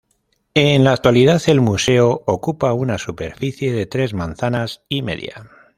En 0.55 0.83
la 0.83 0.93
actualidad 0.93 1.39
el 1.45 1.61
Museo 1.61 2.23
ocupa 2.25 2.73
una 2.73 2.97
superficie 2.97 3.71
de 3.71 3.85
tres 3.85 4.15
manzanas 4.15 4.81
y 4.89 5.03
media. 5.03 5.51